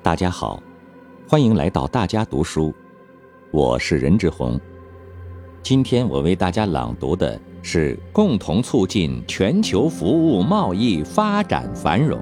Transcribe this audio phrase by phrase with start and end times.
[0.00, 0.62] 大家好，
[1.28, 2.72] 欢迎来到大家读书，
[3.50, 4.58] 我是任志宏。
[5.60, 12.20] 今天我为大家朗读的是《共同促进全球服务贸易发展繁荣》。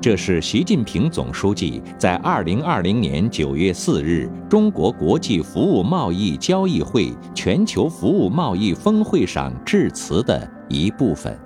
[0.00, 11.36] 这是习近平总书记在二零二零年九月四日中国国际服务贸易交易会全球服务贸易峰会上致辞的一部分。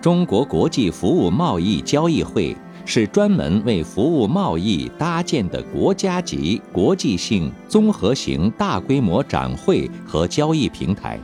[0.00, 11.20] 中国国际服务贸易交易会是专门为服务贸易搭建的国家级、国际性、综合型大规模展会和交易平台。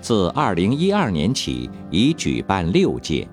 [0.00, 3.28] 自2012年起，已举办六届。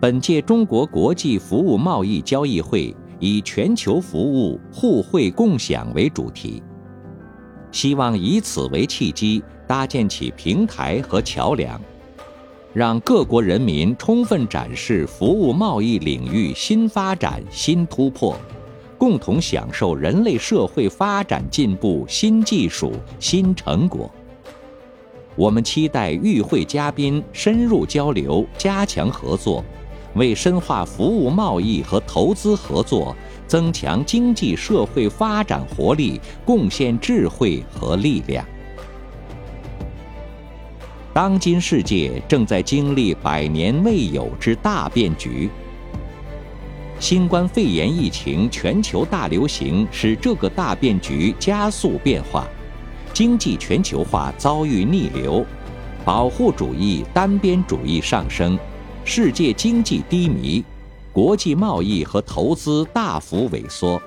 [0.00, 6.62] 本届中国国际服务贸易交易会以“全球服务互惠共享”为主题，
[7.72, 11.80] 希望以此为契机，搭建起平台和桥梁。
[12.74, 18.36] 让各国人民充分展示服务贸易领域新发展、新突破，
[18.98, 24.10] 共同享受人类社会发展进步新技术新成果。
[25.36, 29.64] 我们期待与会嘉宾深入交流、加强合作，
[30.16, 33.14] 为深化服务贸易和投资合作、
[33.46, 38.44] 增强经济社会发展活力贡献智慧和力量。
[41.14, 45.48] 当今世界正在经历百年未有之大变局，
[46.98, 52.48] 新冠肺炎疫情全球大流行使这个大变局加速变化，
[53.12, 55.46] 经济全球化遭遇逆流，
[56.04, 58.58] 保护主义、单边主义上升，
[59.04, 60.64] 世界经济低迷，
[61.12, 64.02] 国际贸易和投资大幅萎缩，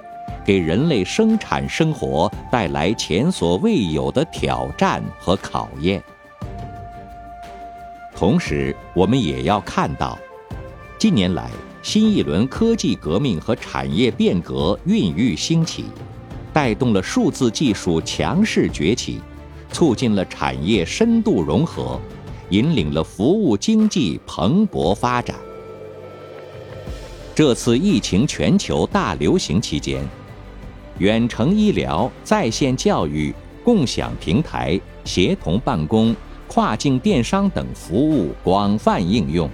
[0.46, 6.04] 给人类生产生活带来前所未有的挑战和考验。
[8.18, 10.18] 同时，我们也要看到，
[10.98, 11.52] 近年来
[11.84, 15.86] 新一轮科技革命和产业变革孕育兴起，
[16.52, 19.22] 带动了数字技术强势崛起，
[19.72, 22.00] 促进了产业深度融合，
[22.50, 25.36] 引领了服务经济蓬勃发展。
[27.36, 30.04] 这次疫情全球大流行期间，
[30.98, 33.32] 远程医疗、在线教育、
[33.64, 36.16] 共享平台、协同办公。
[36.48, 39.50] 跨境电商等服务广泛应用，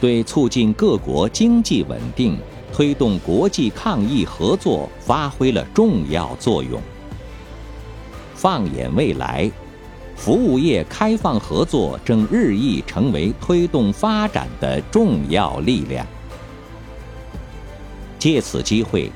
[0.00, 2.36] 对促进各国经济稳定、
[2.72, 6.80] 推动国际抗疫合作发挥了重要作用。
[8.34, 9.50] 放眼未来，
[10.14, 16.06] 服务业开放合作正日益成为推动发展的重要力量。
[18.18, 19.10] 借此机会，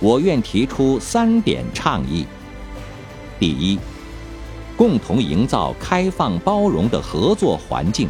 [0.00, 2.26] 我愿提出三点倡议：
[3.38, 3.78] 第一，
[4.76, 8.08] 共同营造开放包容的合作环境。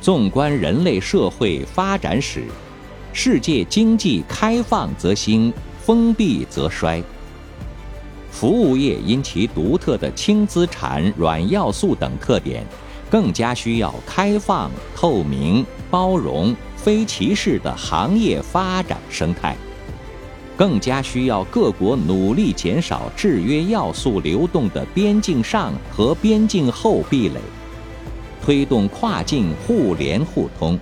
[0.00, 2.44] 纵观人类社会发展史，
[3.12, 5.52] 世界经济开放则兴，
[5.82, 7.02] 封闭则衰。
[8.30, 12.64] 服务业因其独特的轻资产、软要素等特点，
[13.10, 19.56] 更加需要开放、透明、包容、非歧视的行业发展生态。
[20.60, 27.40] 更加需要各国努力减少制约要素流动的边境上和边境后壁垒，
[28.42, 30.78] 推动跨境互联互通。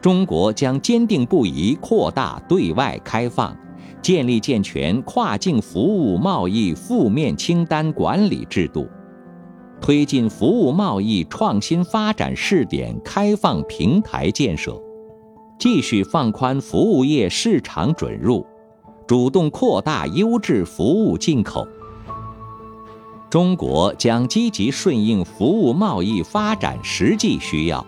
[0.00, 3.56] 中国将坚定不移扩大对外开放，
[4.02, 8.88] 建立健全跨境服务贸易负面清单管理制度，
[9.80, 14.76] 推进服务贸易创新发展试点开放平台建设。
[15.62, 18.44] 继续放宽服务业市场准入，
[19.06, 21.64] 主动扩大优质服务进口。
[23.30, 27.86] 中国将积极顺应服务贸易发展实际需要，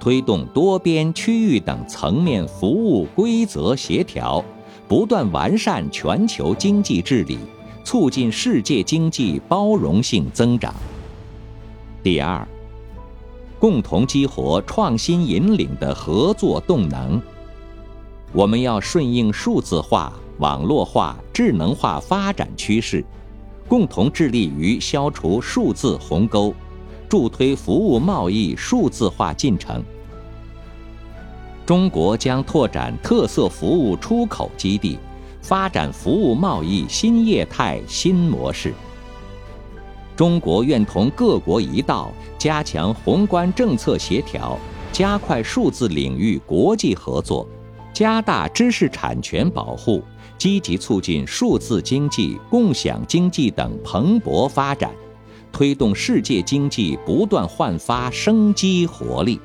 [0.00, 4.44] 推动多边、区域等层面服务规则协调，
[4.88, 7.38] 不断完善全球经济治理，
[7.84, 10.74] 促进世界经济包容性增长。
[12.02, 12.44] 第二。
[13.62, 17.22] 共同激活创新引领的合作动能。
[18.32, 23.04] 我们要顺应数字化、网络化、智能化发展趋势，
[23.68, 26.52] 共同致力于消除数字鸿沟，
[27.08, 29.80] 助推服务贸易数字化进程。
[31.64, 34.98] 中国将拓展特色服务出口基地，
[35.40, 38.74] 发展服务贸易新业态新模式。
[40.22, 44.56] 中国愿同各国一道，加强宏观政策协调，
[44.92, 47.44] 加快数字领域国际合作，
[47.92, 50.00] 加大知识产权保护，
[50.38, 54.92] 积极促进数字经济、共享经济等蓬勃发展，
[55.50, 59.40] 推动世界经济不断焕发生机活力。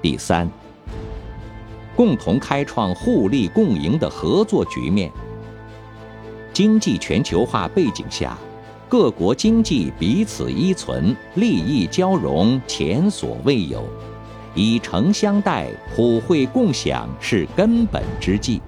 [0.00, 0.48] 第三，
[1.96, 5.10] 共同开创互利共赢的合作局面。
[6.52, 8.38] 经济全球化背景下，
[8.88, 13.84] 各国经济彼此依存，利益交融，前所未有。
[14.54, 18.62] 以诚相待，普惠共享是根本之计。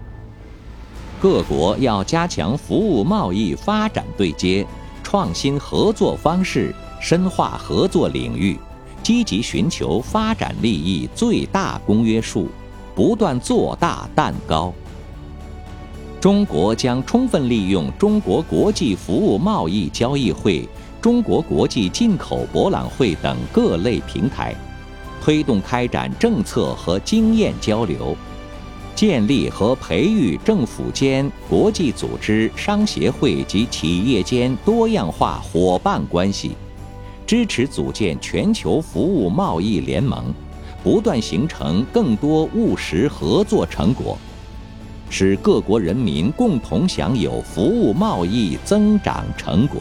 [1.20, 4.66] 各国要加强服务贸易发展对接，
[5.04, 8.58] 创新合作方式，深化合作领域，
[9.04, 12.48] 积极寻求发展利益最大公约数，
[12.94, 14.74] 不断做大蛋糕。
[16.20, 20.68] 中国将充分利用中国国际服务贸易交易会、
[21.00, 24.52] 中国国际进口博览会等各类平台。
[25.22, 28.16] 推动开展政策和经验交流，
[28.96, 36.52] 建立和培育政府间、国际组织、商协会及企业间多样化伙伴关系，
[37.28, 40.34] 支持组建全球服务贸易联盟，
[40.82, 44.18] 不断形成更多务实合作成果，
[45.10, 49.80] 使各国人民共同享有服务贸易增长成果。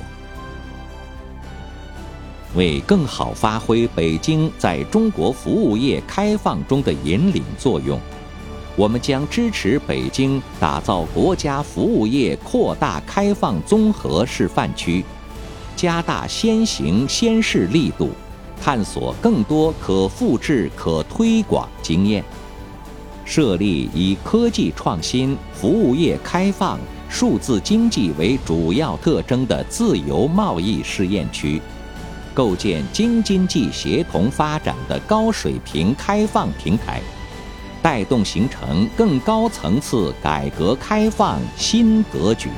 [2.56, 8.00] 为更好发挥北京在中国服务业开放中的引领作用，
[8.76, 15.04] 我们将支持北京打造国家服务业扩大开放综合示范区，
[15.76, 18.12] 加大先行先试力度，
[18.64, 22.24] 探索更多可复制、可推广经验，
[23.28, 26.80] 设立以科技创新、服务业开放、
[27.10, 31.62] 数字经济为主要特征的自由贸易试验区。
[32.34, 37.02] 构建京津冀协同发展的高水平开放平台，
[37.82, 42.50] 带动形成更高层次改革开放新格局。